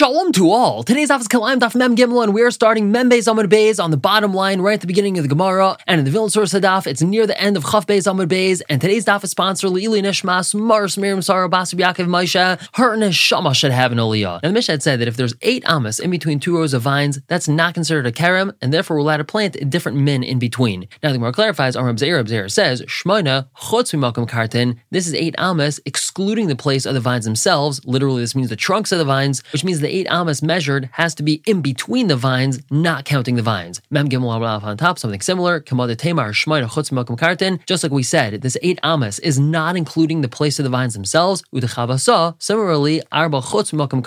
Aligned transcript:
Shalom 0.00 0.32
to 0.32 0.50
all. 0.50 0.82
Today's 0.82 1.10
daf 1.10 1.20
is 1.20 1.28
Kilayim 1.28 1.58
Daf 1.58 1.74
Mem 1.74 1.94
Gimel, 1.94 2.22
and 2.22 2.32
we 2.32 2.40
are 2.40 2.50
starting 2.50 2.90
Mem 2.90 3.10
Beis 3.10 3.30
Amud 3.30 3.50
Beis 3.50 3.78
on 3.84 3.90
the 3.90 3.98
bottom 3.98 4.32
line, 4.32 4.62
right 4.62 4.72
at 4.72 4.80
the 4.80 4.86
beginning 4.86 5.18
of 5.18 5.24
the 5.24 5.28
Gemara. 5.28 5.76
And 5.86 5.98
in 5.98 6.06
the 6.06 6.10
Vilna 6.10 6.30
source 6.30 6.54
daf, 6.54 6.86
it's 6.86 7.02
near 7.02 7.26
the 7.26 7.38
end 7.38 7.58
of 7.58 7.64
Chaf 7.64 7.86
Beis 7.86 8.10
Amud 8.10 8.28
Beis. 8.28 8.62
And 8.70 8.80
today's 8.80 9.04
daf 9.04 9.22
is 9.24 9.30
sponsored 9.30 9.72
Leili 9.72 10.00
Nishmas 10.00 10.54
Mars 10.54 10.96
Miriam 10.96 11.20
Sarah 11.20 11.50
Basib 11.50 11.78
Yaakov 11.80 12.06
Moshe. 12.06 12.68
Her 12.76 12.96
neshama 12.96 13.54
should 13.54 13.72
have 13.72 13.92
an 13.92 13.98
aliyah. 13.98 14.40
And 14.42 14.48
the 14.48 14.54
Mishnah 14.54 14.72
had 14.72 14.82
said 14.82 15.00
that 15.00 15.08
if 15.08 15.18
there's 15.18 15.34
eight 15.42 15.64
amas 15.66 15.98
in 15.98 16.10
between 16.10 16.40
two 16.40 16.56
rows 16.56 16.72
of 16.72 16.80
vines, 16.80 17.20
that's 17.26 17.46
not 17.46 17.74
considered 17.74 18.06
a 18.06 18.12
kerem, 18.12 18.54
and 18.62 18.72
therefore 18.72 18.96
we're 18.96 19.02
allowed 19.02 19.18
to 19.18 19.24
plant 19.24 19.56
a 19.56 19.66
different 19.66 19.98
min 19.98 20.22
in 20.22 20.38
between. 20.38 20.88
Now 21.02 21.10
the 21.10 21.18
Gemara 21.18 21.34
clarifies. 21.34 21.76
Amr 21.76 21.92
Zera 21.92 22.24
Zera 22.24 22.50
says 22.50 22.80
Shmoina 22.84 23.48
Chutz 23.54 23.92
Mimakom 23.92 24.26
Kartin. 24.26 24.78
This 24.90 25.06
is 25.06 25.12
eight 25.12 25.34
amas, 25.36 25.78
excluding 25.84 26.46
the 26.46 26.56
place 26.56 26.86
of 26.86 26.94
the 26.94 27.00
vines 27.00 27.26
themselves. 27.26 27.84
Literally, 27.84 28.22
this 28.22 28.34
means 28.34 28.48
the 28.48 28.56
trunks 28.56 28.92
of 28.92 28.98
the 28.98 29.04
vines, 29.04 29.42
which 29.52 29.62
means 29.62 29.80
the 29.80 29.89
eight 29.90 30.06
amas 30.10 30.42
measured 30.42 30.88
has 30.92 31.14
to 31.16 31.22
be 31.22 31.42
in 31.46 31.60
between 31.60 32.08
the 32.08 32.16
vines, 32.16 32.60
not 32.70 33.04
counting 33.04 33.36
the 33.36 33.42
vines. 33.42 33.80
Mem 33.90 34.08
Gimel 34.08 34.62
on 34.62 34.76
top, 34.76 34.98
something 34.98 35.20
similar. 35.20 35.60
Kamada 35.60 35.96
Tamar 35.96 36.32
Shmaina 36.32 36.68
Chutz. 36.68 37.60
Just 37.66 37.82
like 37.82 37.92
we 37.92 38.02
said, 38.02 38.42
this 38.42 38.56
eight 38.62 38.78
amas 38.82 39.18
is 39.18 39.38
not 39.38 39.76
including 39.76 40.20
the 40.20 40.28
place 40.28 40.58
of 40.58 40.64
the 40.64 40.70
vines 40.70 40.94
themselves. 40.94 41.42
Udechavasa. 41.54 42.34
Similarly, 42.38 43.02
Arba 43.12 43.40
Chutz 43.40 43.72
Malkum. 43.72 44.00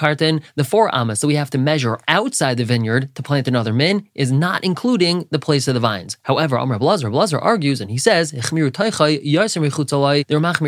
The 0.56 0.64
four 0.64 0.94
amas 0.94 1.22
that 1.22 1.28
we 1.28 1.36
have 1.36 1.50
to 1.52 1.58
measure 1.58 2.00
outside 2.08 2.58
the 2.58 2.66
vineyard 2.66 3.14
to 3.16 3.24
plant 3.24 3.48
another 3.48 3.74
min 3.74 4.08
is 4.16 4.32
not 4.32 4.64
including 4.64 5.28
the 5.30 5.40
place 5.40 5.68
of 5.68 5.74
the 5.74 5.80
vines. 5.80 6.18
However, 6.24 6.58
Amr 6.58 6.80
Blazer 6.80 7.10
Blazer 7.10 7.40
argues 7.40 7.82
and 7.82 7.92
he 7.92 7.98
says 7.98 8.32
they're 8.32 8.42
machmir 8.42 8.72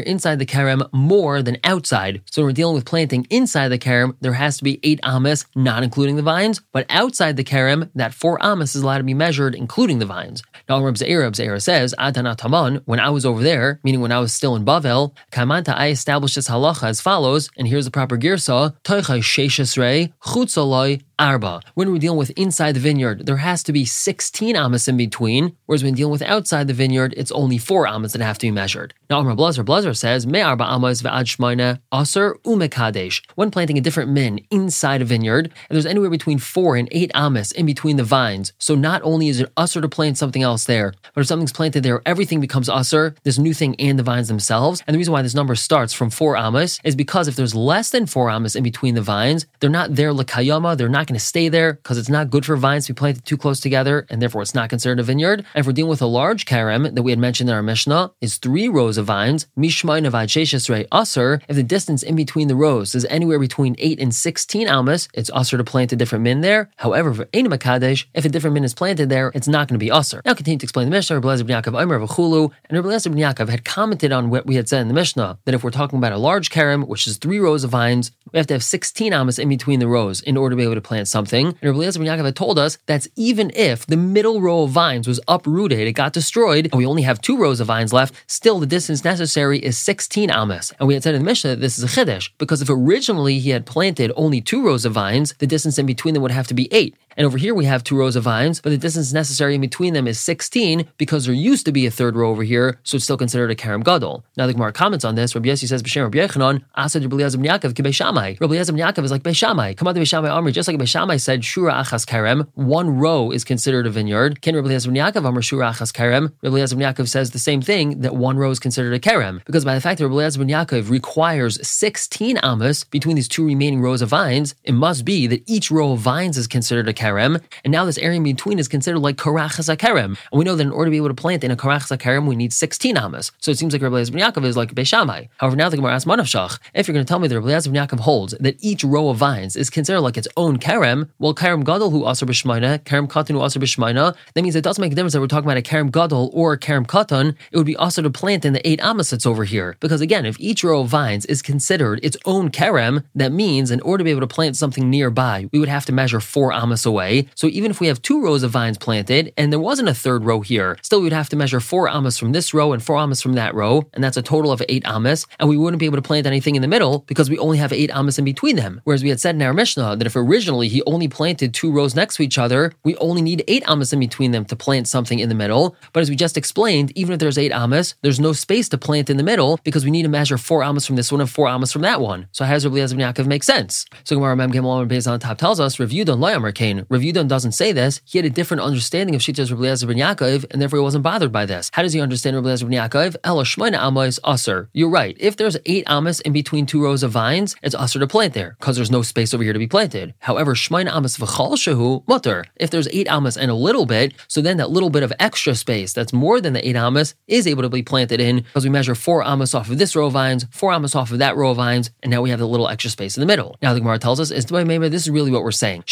inside 0.04 0.40
the 0.40 0.46
kerem 0.46 0.94
more 0.94 1.42
than 1.42 1.58
outside. 1.64 2.22
So 2.32 2.42
when 2.42 2.48
we're 2.48 2.54
dealing 2.54 2.76
with 2.76 2.86
planting 2.86 3.28
inside 3.30 3.70
the 3.70 3.80
kerem, 3.80 4.16
there 4.22 4.34
has 4.34 4.58
to 4.58 4.64
be 4.64 4.80
eight 4.84 5.00
amas, 5.06 5.46
not 5.56 5.84
including 5.84 6.16
the 6.16 6.22
vines, 6.22 6.62
but 6.74 6.86
outside 6.90 7.38
the 7.38 7.44
kerem, 7.44 7.90
that 7.96 8.14
four 8.14 8.44
amas 8.44 8.76
is 8.76 8.82
allowed 8.82 8.98
to 8.98 9.04
be 9.04 9.14
measured, 9.14 9.56
including 9.56 10.00
the 10.00 10.06
vines. 10.06 10.44
Now, 10.68 10.84
Reb 10.84 10.98
Zeir 10.98 11.60
says, 11.60 11.94
Adana 11.98 12.36
Taman, 12.36 12.82
when 12.86 13.00
I 13.00 13.10
was 13.10 13.26
over 13.26 13.44
there, 13.44 13.80
meaning 13.84 14.02
when 14.02 14.12
I 14.12 14.20
was 14.20 14.34
still 14.34 14.56
in 14.56 14.66
Bavel, 14.66 15.16
Kamanta, 15.32 15.76
I 15.76 15.90
established 15.90 16.36
this 16.36 16.50
halacha 16.50 16.90
as 16.90 17.02
follows, 17.02 17.50
and 17.58 17.68
here's 17.68 17.86
the 17.86 17.92
proper 17.92 18.18
girsa, 18.18 18.76
Toichai 18.84 19.20
Sheshesrei, 19.20 20.12
Chutzaloi, 20.24 21.02
Arba. 21.18 21.62
When 21.76 21.92
we're 21.92 22.00
dealing 22.00 22.18
with 22.18 22.32
inside 22.32 22.74
the 22.74 22.80
vineyard, 22.80 23.26
there 23.26 23.38
has 23.38 23.64
to 23.64 23.74
be 23.74 23.86
16 23.86 24.56
amas 24.56 24.88
in 24.88 24.98
between, 24.98 25.56
whereas 25.66 25.84
when 25.84 25.94
dealing 25.94 26.12
with 26.12 26.22
outside 26.22 26.68
the 26.68 26.74
vineyard, 26.74 27.14
it's 27.16 27.32
only 27.32 27.58
four 27.58 27.88
amas 27.88 28.14
that 28.14 28.22
have 28.22 28.38
to 28.40 28.48
be 28.48 28.52
measured. 28.52 28.94
Now, 29.10 29.20
Amr 29.20 29.36
Blazer 29.36 29.64
Blazer 29.64 29.94
says, 29.94 30.28
Me 30.28 30.42
arba 30.42 30.66
amas 30.66 31.02
ve'ad 31.02 31.26
shmoina 31.26 31.80
aser 31.94 32.38
umekadesh. 32.46 33.22
When 33.36 33.52
planting 33.52 33.78
a 33.78 33.82
different 33.82 34.12
min 34.12 34.40
inside 34.52 35.02
a 35.02 35.06
vineyard, 35.06 35.46
and 35.46 35.76
there's 35.76 35.86
anywhere 35.86 36.10
between 36.10 36.40
four 36.40 36.76
and 36.76 36.90
eight 36.92 37.12
amas 37.14 37.52
in 37.52 37.66
between 37.66 37.98
the 37.98 38.04
vines, 38.04 38.54
so 38.58 38.76
not 38.76 39.02
only 39.04 39.30
is 39.30 39.40
it 39.40 39.52
usher 39.56 39.82
to 39.82 39.90
plant 39.90 40.18
something 40.18 40.44
else 40.44 40.66
there, 40.66 40.94
but 41.14 41.22
if 41.22 41.28
something's 41.28 41.54
planted 41.54 41.84
there, 41.84 42.02
everything 42.06 42.42
becomes 42.42 42.68
usher, 42.68 43.16
this 43.24 43.38
new 43.38 43.54
thing 43.54 43.76
and 43.80 43.98
the 43.98 44.04
vines 44.04 44.28
themselves. 44.28 44.84
And 44.86 44.94
the 44.94 44.98
reason 44.98 45.14
why 45.14 45.22
this 45.22 45.36
number 45.36 45.56
starts 45.56 45.94
from 45.94 46.10
four 46.10 46.36
amas 46.36 46.80
is 46.84 46.96
because 46.96 47.28
if 47.28 47.36
there's 47.36 47.56
less 47.56 47.90
than 47.92 48.06
four 48.06 48.30
amas 48.30 48.56
in 48.56 48.64
between 48.64 48.96
the 48.96 49.02
vines, 49.02 49.46
they're 49.60 49.70
not 49.70 49.96
there 49.96 50.12
lakayama, 50.12 50.76
they're 50.78 50.90
not 50.90 51.05
going 51.06 51.20
to 51.20 51.26
stay 51.26 51.50
there 51.50 51.74
because 51.74 51.98
it's 51.98 52.10
not 52.10 52.30
good 52.30 52.46
for 52.46 52.56
vines 52.56 52.88
to 52.88 52.94
be 52.94 52.98
planted 52.98 53.26
too 53.26 53.38
close 53.38 53.60
together, 53.60 54.06
and 54.10 54.22
therefore 54.22 54.42
it's 54.42 54.56
not 54.56 54.70
considered 54.70 55.00
a 55.00 55.04
vineyard. 55.04 55.40
And 55.54 55.62
if 55.62 55.66
we're 55.66 55.74
dealing 55.74 55.90
with 55.90 56.02
a 56.02 56.08
large 56.08 56.46
karem 56.46 56.94
that 56.96 57.04
we 57.04 57.12
had 57.12 57.20
mentioned 57.20 57.50
in 57.50 57.56
our 57.56 57.64
Mishnah, 57.64 58.12
is 58.22 58.38
three 58.38 58.68
rows 58.68 58.98
of 58.98 59.06
vines, 59.06 59.48
mishmain 59.58 60.10
avad 60.10 60.28
sheshesrei 60.28 60.88
aser. 60.94 61.42
If 61.48 61.56
the 61.56 61.64
distance 61.64 62.04
in 62.04 62.16
between 62.16 62.48
the 62.48 62.56
rows 62.56 62.96
is 62.96 63.06
anywhere 63.06 63.40
between 63.40 63.76
eight 63.80 64.00
and 64.00 64.14
sixteen 64.14 64.68
almas, 64.68 65.08
it's 65.14 65.32
aser 65.36 65.58
to 65.58 65.64
plant 65.64 65.94
a 65.94 65.96
different 65.96 66.24
min 66.24 66.42
there. 66.42 66.70
However, 66.78 67.14
for 67.14 67.26
Einim 67.26 67.60
Kadesh, 67.60 68.08
if 68.14 68.26
a 68.26 68.30
different 68.30 68.54
min 68.54 68.64
is 68.64 68.74
planted 68.74 69.10
there, 69.10 69.32
it's 69.36 69.48
not 69.48 69.68
going 69.68 69.80
to 69.80 69.86
be 69.86 69.92
aser. 69.92 70.22
Now 70.26 70.34
continue 70.34 70.60
to 70.60 70.66
explain 70.66 70.88
the 70.88 70.92
Mishnah. 70.92 71.18
Rabbi 71.18 71.28
Lezer 71.28 71.48
ben 71.48 71.62
Yaakov 71.62 71.82
Omer 71.82 72.00
V'chulu, 72.00 72.52
and 72.70 72.78
Rabbi 72.78 72.90
Lezer 72.96 73.12
ben 73.12 73.22
Yaakov 73.22 73.50
had 73.50 73.66
commented 73.66 74.12
on 74.12 74.30
what 74.30 74.46
we 74.46 74.56
had 74.56 74.68
said 74.70 74.82
in 74.82 74.88
the 74.88 74.94
Mishnah 74.94 75.38
that 75.46 75.54
if 75.54 75.64
we're 75.64 75.72
talking 75.72 75.98
about 75.98 76.12
a 76.12 76.18
large 76.18 76.50
karem, 76.50 76.88
which 76.88 77.08
is 77.08 77.18
three 77.18 77.40
rows 77.40 77.64
of 77.64 77.70
vines, 77.72 78.12
we 78.36 78.40
have 78.40 78.48
to 78.48 78.54
have 78.54 78.64
sixteen 78.66 79.14
almas 79.14 79.40
in 79.40 79.48
between 79.48 79.80
the 79.80 79.88
rows 79.88 80.20
in 80.20 80.36
order 80.36 80.54
to 80.54 80.58
be 80.58 80.64
able 80.64 80.76
to 80.76 80.82
plant 80.82 81.08
something. 81.08 81.48
And 81.48 81.64
Rabbi 81.64 81.80
Lezer 81.80 82.00
ben 82.00 82.08
Yaakov 82.08 82.26
had 82.26 82.36
told 82.36 82.60
us 82.60 82.78
that's 82.86 83.08
even 83.16 83.50
if 83.56 83.86
the 83.86 83.96
middle 83.96 84.42
row 84.42 84.64
of 84.64 84.72
vines 84.72 85.08
was 85.08 85.22
uprooted, 85.30 85.80
it 85.80 85.94
got 85.94 86.12
destroyed, 86.12 86.66
and 86.66 86.74
we 86.78 86.86
only 86.86 87.04
have 87.04 87.22
two 87.22 87.38
rows 87.38 87.62
of 87.62 87.68
vines 87.68 87.94
left, 87.94 88.14
still 88.28 88.60
the 88.60 88.66
distance 88.66 89.06
necessary 89.06 89.60
is 89.60 89.78
16 89.78 90.30
almas. 90.30 90.74
And 90.80 90.88
we 90.90 90.96
had 90.96 91.04
said 91.04 91.16
in 91.16 91.22
the 91.22 91.26
Mishnah 91.26 91.52
that 91.52 91.62
this 91.62 91.78
is 91.78 91.86
a 91.86 91.88
chiddush, 91.88 92.30
because 92.38 92.62
if 92.62 92.70
originally 92.70 93.40
he 93.40 93.52
had 93.52 93.66
planted 93.66 94.12
only 94.18 94.42
two 94.42 94.66
rows 94.66 94.84
of 94.84 94.92
vines, 94.92 95.34
the 95.40 95.48
distance 95.48 95.80
in 95.80 95.86
between 95.86 96.14
them 96.14 96.22
would 96.22 96.32
have 96.32 96.48
to 96.48 96.54
be 96.54 96.68
eight. 96.74 96.94
And 97.18 97.26
over 97.26 97.38
here 97.38 97.56
we 97.56 97.66
have 97.66 97.84
two 97.84 97.98
rows 97.98 98.16
of 98.16 98.24
vines, 98.24 98.60
but 98.60 98.72
the 98.72 98.78
distance 98.78 99.14
necessary 99.14 99.56
in 99.56 99.62
between 99.62 99.94
them 99.94 100.08
is 100.08 100.20
16 100.20 100.86
because 100.98 101.26
there 101.26 101.34
used 101.34 101.66
to 101.66 101.72
be 101.72 101.86
a 101.86 101.92
third 101.92 102.16
row 102.16 102.30
over 102.30 102.44
here, 102.44 102.78
so 102.84 102.96
it's 102.96 103.06
still 103.06 103.18
considered 103.18 103.52
a 103.52 103.56
karam 103.56 103.82
gadol. 103.82 104.26
Now 104.36 104.48
the 104.48 104.54
Gemara 104.54 104.74
comments 104.74 105.06
on 105.06 105.16
this. 105.16 105.34
Rabbi 105.34 105.48
Yossi 105.48 105.68
says, 105.68 105.82
"B'shem 105.82 106.04
Rabbi 106.04 106.18
Yochanan, 106.18 106.62
Asad 106.76 107.04
Rabbi 107.04 107.16
ben 107.18 107.30
Yaakov 107.30 107.74
k'Beishamai." 107.74 108.40
Rabbi 108.42 108.56
ben 108.56 108.66
Yaakov 108.66 109.04
is 109.04 109.12
like 109.12 109.24
Beishamai. 109.24 109.78
Come 109.78 109.88
out 109.88 109.96
to 109.96 110.02
Beishamai 110.02 110.30
Amri, 110.30 110.52
just 110.52 110.68
like 110.68 110.78
Beishamai 110.78 111.20
said, 111.22 111.42
"Shura 111.42 111.74
achas 111.74 112.06
karem." 112.06 112.48
One 112.56 112.90
row 112.90 113.32
is 113.32 113.46
considered 113.46 113.88
a 113.88 113.90
vineyard. 113.90 114.42
Can 114.42 114.56
Rabbi 114.56 114.68
ben 114.68 114.80
Yaakov 114.80 115.26
Amr 115.26 115.42
Shura 115.42 115.72
achas 115.72 115.94
karem? 115.94 116.34
Rabbi 116.42 116.58
ben 116.58 116.68
Yaakov 116.68 117.08
says 117.08 117.32
the 117.32 117.40
same 117.40 117.62
thing 117.62 118.02
that 118.02 118.16
one 118.16 118.38
row 118.38 118.52
is 118.52 118.60
considered 118.60 118.94
a 118.94 119.00
karem 119.00 119.44
because 119.46 119.64
by 119.64 119.76
the 119.76 119.82
fact 119.82 120.00
that 120.00 120.08
Rabbi 120.08 120.30
ben 120.38 120.50
Yaakov 120.50 120.90
requires 120.90 121.66
16 121.66 122.38
amas 122.40 122.84
between 122.84 123.16
these 123.16 123.30
two 123.30 123.46
remaining 123.46 123.80
rows 123.80 124.02
of 124.02 124.10
vines, 124.10 124.54
it 124.66 124.74
must 124.74 125.06
be 125.06 125.28
that 125.28 125.42
each 125.48 125.72
row 125.72 125.94
of 125.94 126.00
vines 126.00 126.38
is 126.38 126.48
considered 126.48 126.90
a 126.90 126.94
karem, 126.94 127.05
and 127.06 127.72
now 127.72 127.86
this 127.86 127.98
area 127.98 128.18
in 128.18 128.24
between 128.24 128.60
is 128.60 128.68
considered 128.68 129.00
like 129.00 129.18
karachas 129.18 129.74
akarem. 129.74 130.06
And 130.06 130.18
we 130.34 130.44
know 130.44 130.56
that 130.56 130.64
in 130.64 130.72
order 130.72 130.86
to 130.86 130.92
be 130.92 130.98
able 130.98 131.10
to 131.10 131.14
plant 131.14 131.44
in 131.44 131.52
a 131.52 131.56
karachas 131.56 131.96
akarem, 131.96 132.28
we 132.28 132.36
need 132.36 132.52
16 132.52 132.98
amas. 132.98 133.32
So 133.40 133.52
it 133.52 133.58
seems 133.58 133.74
like 133.74 133.82
Rabbi 133.82 133.96
Eliezer 133.96 134.14
ben 134.14 134.22
Yaakov 134.22 134.46
is 134.46 134.58
like 134.58 134.74
Beishamai. 134.74 135.30
However, 135.38 135.56
now 135.56 135.70
the 135.70 135.78
Gemara 135.78 135.94
asks 135.94 136.06
Manavshach, 136.06 136.60
if 136.74 136.88
you're 136.88 136.94
going 136.94 137.06
to 137.06 137.10
tell 137.10 137.20
me 137.20 137.28
that 137.28 137.36
Rabbi 137.36 137.50
Eliezer 137.50 137.72
ben 137.72 137.88
Yaakov 137.88 138.00
holds 138.00 138.34
that 138.40 138.58
each 138.60 138.84
row 138.84 139.10
of 139.10 139.18
vines 139.18 139.56
is 139.56 139.70
considered 139.70 140.02
like 140.02 140.18
its 140.18 140.28
own 140.36 140.58
karem, 140.58 141.10
well, 141.20 141.36
karem 141.36 141.64
gadol 141.64 141.92
who 141.92 142.08
aser 142.10 142.26
b'shmaina, 142.26 142.80
karem 142.80 143.08
katan 143.08 143.32
who 143.32 143.44
aser 143.44 143.60
b'shmaina, 143.60 144.16
that 144.34 144.42
means 144.42 144.56
it 144.56 144.64
doesn't 144.64 144.82
make 144.82 144.92
a 144.92 144.96
difference 144.96 145.14
that 145.14 145.22
we're 145.22 145.28
talking 145.28 145.48
about 145.48 145.58
a 145.58 145.62
karem 145.62 145.92
gadol 145.92 146.32
or 146.34 146.54
a 146.54 146.60
karem 146.60 146.86
katan. 146.86 147.36
It 147.52 147.58
would 147.58 147.66
be 147.66 147.76
also 147.76 148.02
to 148.02 148.10
plant 148.10 148.46
in 148.46 148.54
the 148.54 148.68
eight 148.68 148.82
amas 148.82 149.12
that's 149.12 149.26
over 149.26 149.44
here. 149.44 149.78
Because 149.80 150.02
again, 150.02 150.26
if 150.26 150.40
each 150.40 150.64
row 150.64 150.82
of 150.82 150.88
vines 150.88 151.26
is 151.26 151.42
considered 151.42 152.00
its 152.04 152.18
own 152.26 152.50
karem, 152.50 153.04
that 153.16 153.32
means 153.32 153.72
in 153.72 153.82
order 153.82 154.00
to 154.00 154.06
be 154.06 154.12
able 154.12 154.22
to 154.22 154.28
plant 154.28 154.58
something 154.58 154.90
nearby, 154.90 155.48
we 155.52 155.60
would 155.60 155.70
have 155.70 155.86
to 155.86 155.92
measure 155.92 156.20
four 156.20 156.52
amas 156.52 156.86
away. 156.86 156.95
So 157.36 157.48
even 157.48 157.72
if 157.72 157.80
we 157.80 157.88
have 157.88 158.02
two 158.02 158.22
rows 158.22 158.44
of 158.44 158.52
vines 158.52 158.78
planted 158.78 159.34
and 159.38 159.52
there 159.52 159.60
wasn't 159.60 159.90
a 159.90 159.94
third 159.94 160.26
row 160.26 160.42
here, 160.42 160.78
still 160.82 161.00
we 161.00 161.06
would 161.06 161.14
have 161.14 161.30
to 161.30 161.36
measure 161.36 161.60
four 161.60 161.90
amas 161.90 162.18
from 162.18 162.32
this 162.32 162.54
row 162.54 162.74
and 162.74 162.82
four 162.82 162.98
amas 162.98 163.22
from 163.22 163.34
that 163.34 163.54
row, 163.54 163.84
and 163.94 164.04
that's 164.04 164.18
a 164.18 164.22
total 164.22 164.52
of 164.52 164.62
eight 164.70 164.86
amas. 164.86 165.26
And 165.40 165.50
we 165.50 165.58
wouldn't 165.58 165.80
be 165.80 165.86
able 165.86 165.98
to 165.98 166.02
plant 166.02 166.28
anything 166.28 166.56
in 166.56 166.62
the 166.62 166.68
middle 166.68 167.00
because 167.08 167.30
we 167.30 167.38
only 167.38 167.58
have 167.58 167.74
eight 167.74 167.92
amas 167.92 168.18
in 168.20 168.26
between 168.26 168.56
them. 168.56 168.82
Whereas 168.84 169.04
we 169.04 169.10
had 169.10 169.20
said 169.20 169.36
in 169.36 169.42
our 169.42 169.54
Mishnah 169.54 169.96
that 169.98 170.08
if 170.08 170.16
originally 170.16 170.68
he 170.68 170.82
only 170.84 171.08
planted 171.08 171.54
two 171.54 171.72
rows 171.72 171.96
next 171.96 172.16
to 172.16 172.24
each 172.24 172.38
other, 172.38 172.74
we 172.84 172.96
only 172.98 173.22
need 173.22 173.44
eight 173.48 173.64
amas 173.68 173.94
in 173.94 174.00
between 174.00 174.32
them 174.32 174.46
to 174.46 174.56
plant 174.56 174.88
something 174.88 175.20
in 175.20 175.30
the 175.30 175.36
middle. 175.36 175.76
But 175.94 176.02
as 176.02 176.10
we 176.10 176.16
just 176.16 176.38
explained, 176.38 176.92
even 176.96 177.14
if 177.14 177.20
there's 177.20 177.38
eight 177.38 177.52
amas, 177.52 177.96
there's 178.02 178.20
no 178.20 178.34
space 178.34 178.70
to 178.70 178.78
plant 178.78 179.10
in 179.10 179.18
the 179.18 179.24
middle 179.24 179.60
because 179.64 179.86
we 179.86 179.92
need 179.92 180.04
to 180.04 180.10
measure 180.10 180.38
four 180.38 180.64
amas 180.64 180.86
from 180.86 180.96
this 180.96 181.12
one 181.12 181.22
and 181.22 181.30
four 181.30 181.48
amas 181.48 181.72
from 181.72 181.82
that 181.84 182.02
one. 182.02 182.28
So 182.32 182.46
Eliezer 182.46 182.96
ben 182.96 183.14
Yaakov 183.14 183.28
make 183.28 183.44
sense? 183.44 183.86
So 184.04 184.16
Gemara 184.16 184.36
Mem 184.36 184.52
Gimel 184.52 184.88
based 184.88 185.08
on 185.08 185.20
top 185.20 185.38
tells 185.38 185.60
us 185.60 185.80
Rav 185.80 185.90
Yudon 185.90 186.20
Layamar 186.20 186.54
Kane. 186.54 186.85
Rav 186.90 187.02
Yudon 187.02 187.28
doesn't 187.28 187.54
say 187.54 187.72
this. 187.72 188.02
He 188.06 188.18
had 188.18 188.26
a 188.26 188.30
different 188.30 188.62
understanding 188.64 189.16
of 189.16 189.22
Shitas 189.22 189.50
Rabbi 189.52 189.64
Eliezer 189.64 189.88
ben 189.88 189.98
Yaakov, 189.98 190.46
and 190.52 190.62
therefore 190.62 190.80
he 190.80 190.84
wasn't 190.84 191.04
bothered 191.04 191.32
by 191.32 191.46
this. 191.46 191.70
How 191.74 191.82
does 191.82 191.94
he 191.94 192.02
understand 192.02 192.36
Rabbi 192.36 192.48
Eliezer 192.48 192.66
ben 192.66 192.78
Yaakov? 192.78 193.16
Ela 193.24 193.44
Shmoina 193.44 193.88
Amos 193.88 194.20
Aser. 194.26 194.70
You're 194.74 194.90
right. 194.90 195.16
If 195.20 195.38
there's 195.38 195.58
eight 195.66 195.84
amas 195.88 196.20
in 196.22 196.34
between 196.34 196.66
two 196.66 196.84
rows 196.84 197.04
of 197.04 197.12
vines, 197.12 197.56
it's 197.62 197.76
Aser 197.76 198.00
to 198.00 198.08
plant 198.08 198.34
there 198.34 198.56
because 198.60 198.76
there's 198.76 198.92
no 198.92 199.02
space 199.02 199.34
over 199.34 199.44
here 199.44 199.54
to 199.54 199.60
be 199.60 199.68
planted. 199.68 200.14
However, 200.20 200.56
Shmoina 200.56 200.96
Amos 200.96 201.18
v'chal 201.18 201.54
shehu 201.54 202.08
mutter. 202.08 202.46
If 202.56 202.70
there's 202.70 202.88
eight 202.90 203.08
amas 203.10 203.38
and 203.38 203.52
a 203.52 203.56
little 203.56 203.86
bit, 203.86 204.14
so 204.28 204.42
then 204.42 204.58
that 204.58 204.72
little 204.72 204.90
bit 204.90 205.04
of 205.04 205.14
extra 205.20 205.56
space 205.56 205.94
that's 205.94 206.14
more 206.14 206.42
than 206.42 206.54
the 206.54 206.68
eight 206.68 206.76
amas 206.76 207.16
is 207.28 207.48
able 207.48 207.64
to 207.64 207.70
be 207.70 207.84
planted 207.84 208.20
in 208.20 208.38
because 208.38 208.64
we 208.64 208.70
measure 208.70 208.96
four 208.96 209.24
amas 209.24 209.54
off 209.54 209.70
of 209.70 209.78
this 209.78 209.96
row 209.96 210.08
of 210.08 210.14
vines, 210.14 210.46
four 210.52 210.72
amas 210.72 210.96
off 210.96 211.12
of 211.12 211.20
that 211.20 211.36
row 211.36 211.52
of 211.52 211.58
vines, 211.58 211.92
and 212.02 212.12
now 212.12 212.22
we 212.22 212.30
have 212.30 212.40
the 212.40 212.48
little 212.48 212.68
extra 212.68 212.90
space 212.90 213.18
in 213.18 213.22
the 213.22 213.28
middle. 213.28 213.58
Now 213.62 213.74
the 213.74 213.80
Gemara 213.80 214.00
tells 214.00 214.20
us 214.20 214.32
is 214.32 214.46
this 214.46 215.04
is 215.04 215.10
really 215.10 215.32
what 215.32 215.44
we're 215.44 215.52
saying. 215.52 215.84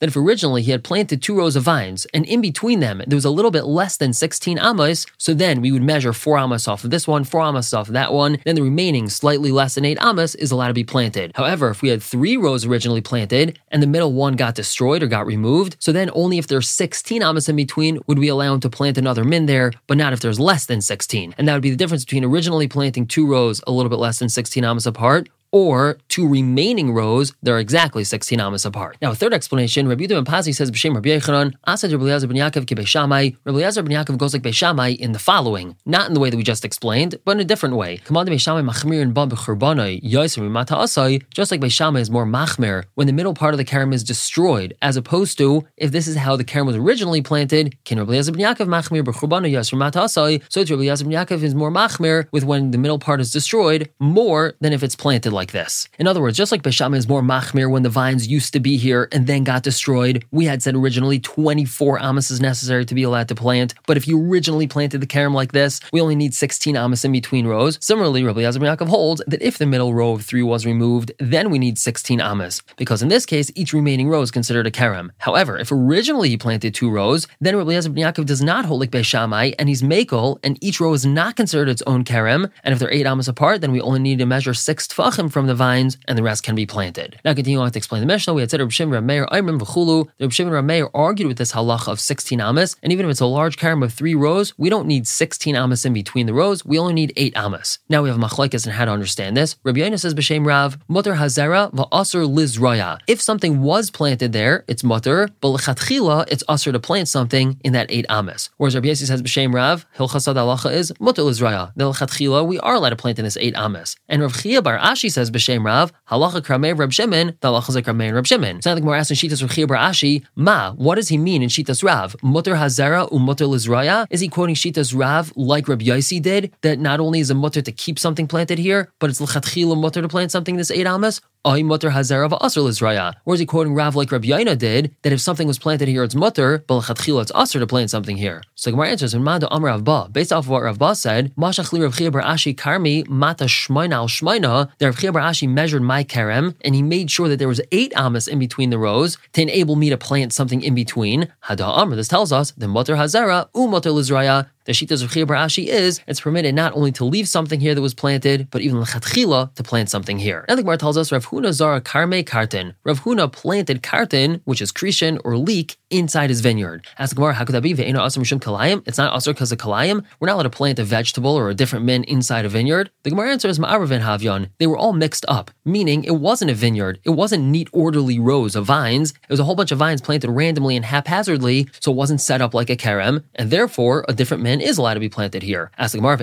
That 0.00 0.08
if 0.08 0.16
originally 0.16 0.62
he 0.62 0.70
had 0.70 0.84
planted 0.84 1.22
two 1.22 1.36
rows 1.36 1.56
of 1.56 1.62
vines, 1.62 2.06
and 2.12 2.26
in 2.26 2.40
between 2.40 2.80
them 2.80 3.02
there 3.06 3.16
was 3.16 3.24
a 3.24 3.30
little 3.30 3.50
bit 3.50 3.64
less 3.64 3.96
than 3.96 4.12
16 4.12 4.58
amos, 4.58 5.06
so 5.18 5.34
then 5.34 5.60
we 5.60 5.72
would 5.72 5.82
measure 5.82 6.12
four 6.12 6.38
amos 6.38 6.66
off 6.66 6.84
of 6.84 6.90
this 6.90 7.06
one, 7.06 7.24
four 7.24 7.42
amos 7.42 7.72
off 7.72 7.88
of 7.88 7.94
that 7.94 8.12
one, 8.12 8.38
then 8.44 8.56
the 8.56 8.62
remaining 8.62 9.08
slightly 9.08 9.52
less 9.52 9.74
than 9.74 9.84
eight 9.84 9.98
amos 10.02 10.34
is 10.34 10.50
allowed 10.50 10.68
to 10.68 10.74
be 10.74 10.84
planted. 10.84 11.32
However, 11.34 11.70
if 11.70 11.82
we 11.82 11.88
had 11.88 12.02
three 12.02 12.36
rows 12.36 12.64
originally 12.64 13.00
planted 13.00 13.58
and 13.68 13.82
the 13.82 13.86
middle 13.86 14.12
one 14.12 14.36
got 14.36 14.54
destroyed 14.54 15.02
or 15.02 15.06
got 15.06 15.26
removed, 15.26 15.76
so 15.78 15.92
then 15.92 16.10
only 16.14 16.38
if 16.38 16.46
there's 16.46 16.68
16 16.68 17.22
amos 17.22 17.48
in 17.48 17.56
between 17.56 17.98
would 18.06 18.18
we 18.18 18.28
allow 18.28 18.54
him 18.54 18.60
to 18.60 18.70
plant 18.70 18.98
another 18.98 19.24
min 19.24 19.46
there, 19.46 19.72
but 19.86 19.96
not 19.96 20.12
if 20.12 20.20
there's 20.20 20.40
less 20.40 20.66
than 20.66 20.80
16. 20.80 21.34
And 21.36 21.48
that 21.48 21.54
would 21.54 21.62
be 21.62 21.70
the 21.70 21.76
difference 21.76 22.04
between 22.04 22.24
originally 22.24 22.68
planting 22.68 23.06
two 23.06 23.26
rows 23.26 23.60
a 23.66 23.72
little 23.72 23.90
bit 23.90 23.98
less 23.98 24.18
than 24.18 24.28
16 24.28 24.64
amos 24.64 24.86
apart 24.86 25.28
or 25.52 25.98
two 26.08 26.26
remaining 26.28 26.92
rows 26.92 27.32
that 27.42 27.50
are 27.50 27.58
exactly 27.58 28.04
16 28.04 28.40
amas 28.40 28.64
apart. 28.64 28.96
Now, 29.02 29.10
a 29.10 29.14
third 29.14 29.34
explanation, 29.34 29.88
Rabbi 29.88 30.06
ben 30.06 30.24
Pazi 30.24 30.54
says, 30.54 30.70
B'Shem 30.70 30.94
Rabbi 30.94 31.08
Yochanan, 31.08 31.54
Asad 31.66 31.92
Rabbi 31.92 32.04
Eliezer 32.04 32.26
ben 32.26 32.36
Yaakov 32.36 32.66
ki 32.66 32.74
Beishamai. 32.74 33.36
Rabbi 33.44 33.58
Eliezer 33.58 33.82
ben 33.82 33.92
Yaakov 33.92 34.18
goes 34.18 34.32
like 34.32 34.42
Beishamai 34.42 34.96
in 34.98 35.12
the 35.12 35.18
following, 35.18 35.76
not 35.86 36.08
in 36.08 36.14
the 36.14 36.20
way 36.20 36.30
that 36.30 36.36
we 36.36 36.42
just 36.42 36.64
explained, 36.64 37.18
but 37.24 37.32
in 37.32 37.40
a 37.40 37.44
different 37.44 37.76
way. 37.76 37.98
Command 37.98 38.28
Beishamai 38.28 38.68
machmir 38.68 39.02
and 39.02 39.14
bam 39.14 39.30
b'churbanai, 39.30 40.02
yaisim 40.02 40.48
mata 40.50 40.74
asai, 40.74 41.22
just 41.34 41.50
like 41.50 41.60
Beishamai 41.60 42.00
is 42.00 42.10
more 42.10 42.26
machmir 42.26 42.84
when 42.94 43.06
the 43.06 43.12
middle 43.12 43.34
part 43.34 43.54
of 43.54 43.58
the 43.58 43.64
karam 43.64 43.92
is 43.92 44.04
destroyed, 44.04 44.76
as 44.82 44.96
opposed 44.96 45.38
to 45.38 45.66
if 45.76 45.90
this 45.90 46.06
is 46.06 46.16
how 46.16 46.36
the 46.36 46.44
karam 46.44 46.66
was 46.66 46.76
originally 46.76 47.22
planted, 47.22 47.76
can 47.84 47.98
Rabbi 47.98 48.12
Eliezer 48.12 48.32
ben 48.32 48.42
Yaakov 48.42 48.68
machmir 48.68 49.02
b'churbanai 49.02 49.52
yaisim 49.52 49.78
mata 49.78 50.00
asai, 50.00 50.42
so 50.48 50.60
Rabbi 50.60 50.74
Eliezer 50.74 51.04
ben 51.04 51.12
Yaakov 51.14 51.42
is 51.42 51.54
more 51.54 51.70
machmir 51.70 52.26
with 52.30 52.44
when 52.44 52.70
the 52.70 52.78
middle 52.78 52.98
part 52.98 53.20
is 53.20 53.32
destroyed 53.32 53.90
more 53.98 54.54
than 54.60 54.72
if 54.72 54.82
it's 54.82 54.94
planted 54.96 55.32
like 55.32 55.39
this. 55.48 55.88
In 55.98 56.06
other 56.06 56.20
words, 56.20 56.36
just 56.36 56.52
like 56.52 56.62
Besham 56.62 56.94
is 56.96 57.08
more 57.08 57.22
machmir 57.22 57.70
when 57.70 57.82
the 57.82 57.88
vines 57.88 58.28
used 58.28 58.52
to 58.52 58.60
be 58.60 58.76
here 58.76 59.08
and 59.12 59.26
then 59.26 59.44
got 59.44 59.62
destroyed, 59.62 60.24
we 60.30 60.44
had 60.44 60.62
said 60.62 60.74
originally 60.74 61.18
24 61.18 62.00
amos 62.02 62.30
is 62.30 62.40
necessary 62.40 62.84
to 62.84 62.94
be 62.94 63.02
allowed 63.02 63.28
to 63.28 63.34
plant. 63.34 63.74
But 63.86 63.96
if 63.96 64.06
you 64.06 64.20
originally 64.24 64.66
planted 64.66 65.00
the 65.00 65.06
karam 65.06 65.34
like 65.34 65.52
this, 65.52 65.80
we 65.92 66.00
only 66.00 66.16
need 66.16 66.34
16 66.34 66.76
amos 66.76 67.04
in 67.04 67.12
between 67.12 67.46
rows. 67.46 67.78
Similarly, 67.80 68.22
Rabbi 68.22 68.40
Yazim 68.40 68.60
Yaakov 68.60 68.88
holds 68.88 69.22
that 69.26 69.42
if 69.42 69.58
the 69.58 69.66
middle 69.66 69.94
row 69.94 70.12
of 70.12 70.24
three 70.24 70.42
was 70.42 70.66
removed, 70.66 71.12
then 71.18 71.50
we 71.50 71.58
need 71.58 71.78
16 71.78 72.20
amos, 72.20 72.62
because 72.76 73.02
in 73.02 73.08
this 73.08 73.26
case, 73.26 73.50
each 73.54 73.72
remaining 73.72 74.08
row 74.08 74.22
is 74.22 74.30
considered 74.30 74.66
a 74.66 74.70
karam. 74.70 75.12
However, 75.18 75.58
if 75.58 75.72
originally 75.72 76.28
he 76.28 76.36
planted 76.36 76.74
two 76.74 76.90
rows, 76.90 77.26
then 77.40 77.56
Rabbi 77.56 77.72
Yazim 77.72 77.94
Yaakov 77.94 78.26
does 78.26 78.42
not 78.42 78.64
hold 78.64 78.80
like 78.80 78.90
Beshamai, 78.90 79.54
and 79.58 79.68
he's 79.68 79.82
makel, 79.82 80.38
and 80.42 80.62
each 80.62 80.80
row 80.80 80.92
is 80.92 81.06
not 81.06 81.36
considered 81.36 81.68
its 81.68 81.82
own 81.86 82.04
karam. 82.04 82.48
And 82.64 82.72
if 82.72 82.78
they're 82.78 82.92
eight 82.92 83.06
amos 83.06 83.28
apart, 83.28 83.60
then 83.60 83.72
we 83.72 83.80
only 83.80 84.00
need 84.00 84.18
to 84.18 84.26
measure 84.26 84.54
six 84.54 84.86
tfachim 84.86 85.29
from 85.30 85.46
the 85.46 85.54
vines, 85.54 85.96
and 86.06 86.18
the 86.18 86.22
rest 86.22 86.42
can 86.42 86.54
be 86.54 86.66
planted. 86.66 87.18
Now, 87.24 87.34
continuing 87.34 87.64
on 87.64 87.70
to 87.70 87.78
explain 87.78 88.00
the 88.00 88.06
Mishnah, 88.06 88.34
we 88.34 88.42
had 88.42 88.50
said 88.50 88.60
Reb 88.60 88.72
Shimon 88.72 88.92
Reb 88.92 89.04
Meir, 89.04 89.26
Aimrim 89.26 89.58
v'chulu. 89.60 90.08
The 90.18 90.30
Shimon 90.30 90.52
Reb 90.52 90.64
Meir 90.64 90.88
argued 90.94 91.28
with 91.28 91.38
this 91.38 91.52
halacha 91.52 91.88
of 91.88 92.00
16 92.00 92.40
amas, 92.40 92.76
and 92.82 92.92
even 92.92 93.06
if 93.06 93.10
it's 93.10 93.20
a 93.20 93.26
large 93.26 93.56
karam 93.56 93.82
of 93.82 93.92
three 93.92 94.14
rows, 94.14 94.52
we 94.58 94.70
don't 94.70 94.86
need 94.86 95.06
16 95.06 95.56
amas 95.56 95.84
in 95.84 95.92
between 95.92 96.26
the 96.26 96.34
rows. 96.34 96.64
We 96.64 96.78
only 96.78 96.94
need 96.94 97.12
eight 97.16 97.36
amas. 97.36 97.78
Now 97.88 98.02
we 98.02 98.08
have 98.08 98.18
machlekes 98.18 98.64
and 98.64 98.74
how 98.74 98.84
to 98.84 98.90
understand 98.90 99.36
this. 99.36 99.56
Rabbi 99.62 99.80
Yoina 99.80 100.00
says 100.00 100.14
b'shem 100.14 100.46
Rav, 100.46 100.78
mutter 100.88 101.14
hazera 101.14 101.72
va'asur 101.72 102.28
lizraya. 102.28 102.98
If 103.06 103.20
something 103.20 103.60
was 103.60 103.90
planted 103.90 104.32
there, 104.32 104.64
it's 104.66 104.82
mutter, 104.82 105.28
but 105.40 105.48
lechatchila, 105.48 106.26
it's 106.28 106.44
asur 106.44 106.72
to 106.72 106.80
plant 106.80 107.08
something 107.08 107.60
in 107.62 107.72
that 107.74 107.86
eight 107.90 108.06
amas. 108.08 108.50
Whereas 108.56 108.74
Rabbi 108.74 108.88
Yossi 108.88 109.06
says 109.06 109.22
b'shem 109.22 109.54
Rav, 109.54 109.86
hilchasad 109.96 110.34
halacha 110.34 110.72
is 110.72 110.92
mutter 110.98 111.22
lizraya. 111.22 111.72
The 111.76 111.84
lechatchila, 111.84 112.46
we 112.46 112.58
are 112.60 112.74
allowed 112.74 112.90
to 112.90 112.96
plant 112.96 113.18
in 113.18 113.24
this 113.24 113.36
eight 113.36 113.54
amas. 113.56 113.96
And 114.08 114.22
Rav 114.22 114.34
Chia 114.40 114.62
bar 114.62 114.78
Ashi 114.78 115.10
says 115.10 115.19
b'shem 115.28 115.64
Rav, 115.64 115.92
halacha 116.08 116.40
kramei 116.40 116.78
Rab 116.78 116.92
Shimon, 116.92 117.36
the 117.40 117.48
halacha 117.48 117.70
is 117.70 117.76
kramei 117.76 118.14
Rab 118.14 118.26
Shimon. 118.26 118.56
It's 118.56 118.66
not 118.66 118.74
like 118.74 118.84
more 118.84 118.94
asking 118.96 119.16
Shitas 119.16 119.68
bar 119.68 119.76
Ashi, 119.76 120.24
ma, 120.36 120.72
what 120.72 120.94
does 120.94 121.08
he 121.08 121.18
mean 121.18 121.42
in 121.42 121.48
Shitas 121.48 121.82
Rav? 121.82 122.16
Mutter 122.22 122.54
hazera 122.54 123.10
umutter 123.10 123.48
lizraya? 123.48 124.06
Is 124.08 124.20
he 124.20 124.28
quoting 124.28 124.54
Shitas 124.54 124.96
Rav 124.96 125.32
like 125.36 125.68
Rab 125.68 125.80
Yossi 125.80 126.22
did, 126.22 126.52
that 126.62 126.78
not 126.78 127.00
only 127.00 127.20
is 127.20 127.30
a 127.30 127.34
mutter 127.34 127.60
to 127.60 127.72
keep 127.72 127.98
something 127.98 128.28
planted 128.28 128.58
here, 128.58 128.90
but 129.00 129.10
it's 129.10 129.20
lechatchila 129.20 129.76
mutter 129.76 130.00
to 130.00 130.08
plant 130.08 130.30
something 130.30 130.54
in 130.54 130.58
this 130.58 130.70
eight 130.70 130.86
amas? 130.86 131.20
Or 131.42 131.56
is 131.56 133.40
he 133.40 133.46
quoting 133.46 133.72
Rav 133.72 133.96
like 133.96 134.12
Rabbi 134.12 134.28
Yaina 134.28 134.58
did, 134.58 134.94
that 135.00 135.12
if 135.12 135.22
something 135.22 135.46
was 135.46 135.58
planted 135.58 135.88
here, 135.88 136.04
it's 136.04 136.14
mutter, 136.14 136.62
but 136.66 136.82
lechatchila 136.82 137.22
it's 137.22 137.32
asr 137.32 137.60
to 137.60 137.66
plant 137.66 137.88
something 137.88 138.18
here? 138.18 138.42
So 138.56 138.70
Gemara 138.70 138.88
answers, 138.90 139.14
in 139.14 139.24
Manda 139.24 139.48
Amr 139.48 139.68
Rav 139.68 139.82
Ba, 139.82 140.08
based 140.12 140.34
off 140.34 140.44
of 140.44 140.50
what 140.50 140.62
Rav 140.64 140.78
Ba 140.78 140.94
said, 140.94 141.34
Mashachli 141.36 141.82
Rav 141.82 141.96
Chia 141.96 142.10
bar 142.10 142.20
Ashi 142.20 142.54
karmi 142.54 143.08
mata 143.08 143.44
shmaina 143.44 143.94
al 143.94 144.70
that 144.78 144.86
Rav 144.86 145.14
bar 145.14 145.22
Ashi 145.22 145.48
measured 145.48 145.80
my 145.80 146.04
karem, 146.04 146.54
and 146.60 146.74
he 146.74 146.82
made 146.82 147.10
sure 147.10 147.28
that 147.28 147.38
there 147.38 147.48
was 147.48 147.62
eight 147.72 147.94
amas 147.96 148.28
in 148.28 148.38
between 148.38 148.68
the 148.68 148.78
rows 148.78 149.16
to 149.32 149.40
enable 149.40 149.76
me 149.76 149.88
to 149.88 149.96
plant 149.96 150.34
something 150.34 150.60
in 150.62 150.74
between. 150.74 151.32
Hada 151.44 151.66
Amr, 151.66 151.96
this 151.96 152.08
tells 152.08 152.32
us, 152.32 152.50
the 152.50 152.68
mutter 152.68 152.96
hazera, 152.96 153.48
u 153.54 153.66
mutter 153.66 153.90
lizraya, 153.90 154.46
the 154.64 154.72
Shitas 154.72 155.02
of 155.02 155.10
Chia 155.10 155.26
bar 155.26 155.36
Ashi 155.36 155.66
is 155.66 156.00
it's 156.06 156.20
permitted 156.20 156.54
not 156.54 156.74
only 156.74 156.92
to 156.92 157.04
leave 157.04 157.28
something 157.28 157.60
here 157.60 157.74
that 157.74 157.80
was 157.80 157.94
planted, 157.94 158.48
but 158.50 158.60
even 158.60 158.78
lechatchila 158.78 159.54
to 159.54 159.62
plant 159.62 159.88
something 159.88 160.18
here. 160.18 160.44
And 160.48 160.58
the 160.58 160.62
Gemara 160.62 160.76
tells 160.76 160.96
us 160.96 161.10
Rav 161.10 161.26
Huna 161.26 161.52
Zara 161.52 161.80
Karme 161.80 162.24
Kartin. 162.24 162.74
Rav 162.84 163.00
Huna 163.00 163.32
planted 163.32 163.82
Kartin, 163.82 164.40
which 164.44 164.60
is 164.60 164.70
Krishan 164.70 165.18
or 165.24 165.36
leek, 165.36 165.76
inside 165.90 166.30
his 166.30 166.40
vineyard. 166.40 166.86
Ask 166.98 167.10
the 167.10 167.16
Gemara, 167.16 167.34
how 167.34 167.44
could 167.44 167.54
that 167.54 167.62
be? 167.62 167.74
Ve'ena 167.74 167.96
asr 167.96 168.18
mishum 168.18 168.38
kalayim. 168.38 168.82
It's 168.86 168.98
not 168.98 169.12
asr 169.12 169.34
because 169.34 169.50
of 169.50 169.58
kalayim. 169.58 170.04
We're 170.20 170.26
not 170.26 170.34
allowed 170.34 170.42
to 170.44 170.50
plant 170.50 170.78
a 170.78 170.84
vegetable 170.84 171.34
or 171.34 171.50
a 171.50 171.54
different 171.54 171.84
min 171.84 172.04
inside 172.04 172.44
a 172.44 172.48
vineyard. 172.48 172.90
The 173.02 173.10
Gemara 173.10 173.30
answer 173.32 173.48
is 173.48 173.58
ma'aravin 173.58 174.02
havyon. 174.02 174.50
They 174.58 174.66
were 174.66 174.76
all 174.76 174.92
mixed 174.92 175.24
up, 175.26 175.50
meaning 175.64 176.04
it 176.04 176.16
wasn't 176.16 176.50
a 176.50 176.54
vineyard. 176.54 177.00
It 177.04 177.10
wasn't 177.10 177.44
neat, 177.44 177.68
orderly 177.72 178.18
rows 178.18 178.54
of 178.54 178.66
vines. 178.66 179.10
It 179.10 179.30
was 179.30 179.40
a 179.40 179.44
whole 179.44 179.56
bunch 179.56 179.72
of 179.72 179.78
vines 179.78 180.00
planted 180.00 180.30
randomly 180.30 180.76
and 180.76 180.84
haphazardly, 180.84 181.68
so 181.80 181.90
it 181.90 181.96
wasn't 181.96 182.20
set 182.20 182.40
up 182.40 182.54
like 182.54 182.70
a 182.70 182.76
kerem, 182.76 183.24
and 183.34 183.50
therefore 183.50 184.04
a 184.08 184.12
different 184.12 184.42
min 184.42 184.49
is 184.58 184.78
allowed 184.78 184.94
to 184.94 185.00
be 185.00 185.08
planted 185.08 185.42
here. 185.42 185.70
Ask 185.78 185.92
the 185.92 185.98
Gemara. 185.98 186.16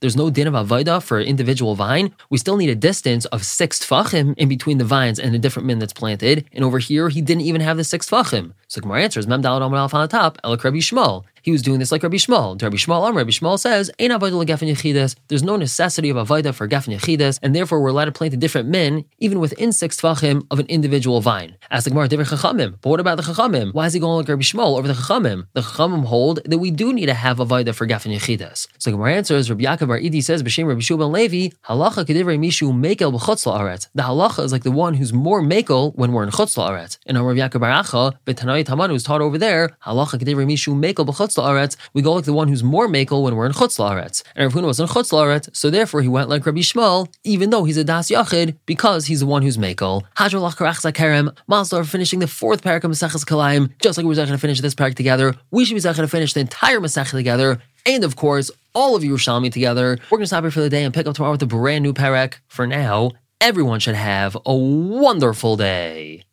There's 0.00 0.16
no 0.16 0.30
din 0.30 0.46
of 0.46 0.54
avodah 0.54 1.02
for 1.02 1.20
individual 1.20 1.74
vine. 1.74 2.14
We 2.30 2.38
still 2.38 2.56
need 2.56 2.70
a 2.70 2.74
distance 2.76 3.24
of 3.26 3.44
six 3.44 3.80
tfachim 3.80 4.34
in 4.38 4.48
between 4.48 4.78
the 4.78 4.84
vines 4.84 5.18
and 5.18 5.34
the 5.34 5.38
different 5.38 5.66
min 5.66 5.80
that's 5.80 5.92
planted. 5.92 6.48
And 6.52 6.64
over 6.64 6.78
here, 6.78 7.08
he 7.08 7.20
didn't 7.20 7.42
even 7.42 7.60
have 7.60 7.76
the 7.76 7.84
six 7.84 8.08
tfachim. 8.08 8.52
So 8.68 8.80
Gemara 8.80 9.02
answers, 9.02 9.28
Mem 9.28 9.42
Dalad 9.42 9.64
Amar 9.64 9.78
on 9.78 9.88
the 9.88 10.08
top, 10.08 10.42
Elik 10.42 10.64
Rabbi 10.64 10.78
Shmuel. 10.78 11.24
He 11.46 11.52
was 11.52 11.62
doing 11.62 11.78
this 11.78 11.92
like 11.92 12.02
Rabbi 12.02 12.16
Shmuel. 12.16 12.58
To 12.58 12.64
Rabbi 12.64 12.76
Shmuel, 12.76 13.14
Rabbi 13.14 13.30
Shmuel 13.30 13.56
says, 13.56 13.88
Ein 14.00 14.10
yechides. 14.10 15.14
There's 15.28 15.44
no 15.44 15.54
necessity 15.54 16.10
of 16.10 16.16
avodah 16.16 16.52
for 16.52 16.66
gefen 16.66 16.98
yechides, 16.98 17.38
and 17.40 17.54
therefore 17.54 17.80
we're 17.80 17.90
allowed 17.90 18.06
to 18.06 18.12
plant 18.12 18.34
a 18.34 18.36
different 18.36 18.68
min, 18.68 19.04
even 19.18 19.38
within 19.38 19.70
six 19.70 20.00
tvachim 20.00 20.44
of 20.50 20.58
an 20.58 20.66
individual 20.66 21.20
vine. 21.20 21.56
Ask 21.70 21.84
the 21.84 21.90
Gemara, 21.90 22.08
different 22.08 22.30
chachamim. 22.30 22.78
But 22.80 22.90
what 22.90 22.98
about 22.98 23.18
the 23.18 23.22
chachamim? 23.22 23.72
Why 23.72 23.86
is 23.86 23.92
he 23.92 24.00
going 24.00 24.16
like 24.16 24.28
Rabbi 24.28 24.42
Shmuel 24.42 24.76
over 24.76 24.88
the 24.88 24.94
chachamim? 24.94 25.46
The 25.52 25.60
chachamim 25.60 26.04
hold 26.06 26.40
that 26.44 26.58
we 26.58 26.72
do 26.72 26.92
need 26.92 27.06
to 27.06 27.14
have 27.14 27.36
avodah 27.36 27.76
for 27.76 27.86
gefen 27.86 28.12
yechides. 28.12 28.66
So 28.78 28.90
Gemara 28.90 29.14
answers, 29.14 29.48
Rabbi 29.48 29.62
Yaakov 29.62 29.86
Bar 29.86 30.00
Idi 30.00 30.24
says, 30.24 30.42
B'shem 30.42 30.66
Rabbi 30.66 30.80
Shmuel 30.80 31.12
Levi, 31.12 31.54
halacha 31.68 32.04
kedivrei 32.04 32.40
mishu 32.40 32.72
mekel 32.72 33.16
b'chutz 33.16 33.46
la'aretz. 33.46 33.86
The 33.94 34.02
halacha 34.02 34.42
is 34.42 34.50
like 34.50 34.64
the 34.64 34.72
one 34.72 34.94
who's 34.94 35.12
more 35.12 35.40
mekel 35.40 35.94
when 35.94 36.10
we're 36.10 36.24
in 36.24 36.30
chutz 36.30 36.56
la'aretz. 36.56 36.98
And 37.06 37.16
Rabbi 37.24 37.38
Yaakov 37.38 37.60
Bar 37.60 37.84
Acha, 37.84 38.18
b'tanai 38.56 38.66
taman 38.66 38.90
who's 38.90 39.02
taught 39.02 39.20
over 39.20 39.38
there, 39.38 39.76
halacha 39.84 40.18
mishu 40.18 40.74
mekel. 40.74 41.76
We 41.92 42.02
go 42.02 42.12
like 42.12 42.24
the 42.24 42.32
one 42.32 42.48
who's 42.48 42.62
more 42.62 42.88
makel 42.88 43.22
when 43.22 43.36
we're 43.36 43.46
in 43.46 43.52
chutz 43.52 43.78
la'aretz. 43.78 44.22
And 44.34 44.44
Rav 44.44 44.62
Huna 44.62 44.66
was 44.66 44.80
in 44.80 44.86
chutz 44.86 45.12
la'aretz, 45.12 45.54
so 45.54 45.70
therefore 45.70 46.02
he 46.02 46.08
went 46.08 46.28
like 46.28 46.44
Rabbi 46.44 46.60
Shmuel, 46.60 47.08
even 47.24 47.50
though 47.50 47.64
he's 47.64 47.76
a 47.76 47.84
das 47.84 48.10
yachid, 48.10 48.56
because 48.66 49.06
he's 49.06 49.20
the 49.20 49.26
one 49.26 49.42
who's 49.42 49.56
makel. 49.56 50.02
Hajr 50.16 50.40
lacharach 50.40 50.80
zakerem. 50.80 51.36
Malstar 51.50 51.86
finishing 51.86 52.18
the 52.20 52.26
fourth 52.26 52.62
parak 52.62 52.84
of 52.84 52.90
Maseches 52.90 53.24
Kilayim, 53.24 53.70
just 53.80 53.96
like 53.96 54.06
we're 54.06 54.14
going 54.14 54.28
to 54.28 54.38
finish 54.38 54.60
this 54.60 54.74
parak 54.74 54.94
together. 54.94 55.34
We 55.50 55.64
should 55.64 55.74
be 55.74 55.80
going 55.80 55.94
to 55.94 56.08
finish 56.08 56.32
the 56.32 56.40
entire 56.40 56.80
Masech 56.80 57.10
together. 57.10 57.60
And 57.84 58.04
of 58.04 58.16
course, 58.16 58.50
all 58.74 58.96
of 58.96 59.04
you 59.04 59.14
Yerushalmi 59.14 59.52
together. 59.52 59.98
We're 60.10 60.18
going 60.18 60.24
to 60.24 60.26
stop 60.26 60.44
here 60.44 60.50
for 60.50 60.60
the 60.60 60.68
day 60.68 60.84
and 60.84 60.92
pick 60.92 61.06
up 61.06 61.14
tomorrow 61.14 61.32
with 61.32 61.42
a 61.42 61.46
brand 61.46 61.82
new 61.82 61.92
parak. 61.92 62.34
For 62.48 62.66
now, 62.66 63.12
everyone 63.40 63.80
should 63.80 63.94
have 63.94 64.36
a 64.44 64.54
wonderful 64.54 65.56
day. 65.56 66.25